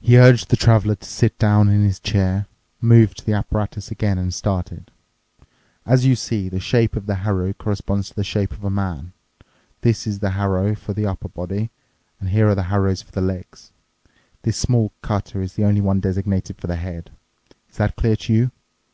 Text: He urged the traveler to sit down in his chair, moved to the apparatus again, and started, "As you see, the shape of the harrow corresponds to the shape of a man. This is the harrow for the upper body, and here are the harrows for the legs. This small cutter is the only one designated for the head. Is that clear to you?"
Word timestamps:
He 0.00 0.16
urged 0.16 0.48
the 0.48 0.56
traveler 0.56 0.94
to 0.94 1.04
sit 1.06 1.38
down 1.38 1.68
in 1.68 1.82
his 1.84 2.00
chair, 2.00 2.46
moved 2.80 3.18
to 3.18 3.26
the 3.26 3.34
apparatus 3.34 3.90
again, 3.90 4.16
and 4.16 4.32
started, 4.32 4.90
"As 5.84 6.06
you 6.06 6.16
see, 6.16 6.48
the 6.48 6.58
shape 6.58 6.96
of 6.96 7.04
the 7.04 7.16
harrow 7.16 7.52
corresponds 7.52 8.08
to 8.08 8.14
the 8.14 8.24
shape 8.24 8.50
of 8.52 8.64
a 8.64 8.70
man. 8.70 9.12
This 9.82 10.06
is 10.06 10.20
the 10.20 10.30
harrow 10.30 10.74
for 10.74 10.94
the 10.94 11.04
upper 11.04 11.28
body, 11.28 11.68
and 12.18 12.30
here 12.30 12.48
are 12.48 12.54
the 12.54 12.62
harrows 12.72 13.02
for 13.02 13.12
the 13.12 13.20
legs. 13.20 13.72
This 14.40 14.56
small 14.56 14.90
cutter 15.02 15.42
is 15.42 15.52
the 15.52 15.64
only 15.66 15.82
one 15.82 16.00
designated 16.00 16.56
for 16.58 16.66
the 16.66 16.76
head. 16.76 17.10
Is 17.70 17.76
that 17.76 17.96
clear 17.96 18.16
to 18.16 18.32
you?" 18.32 18.50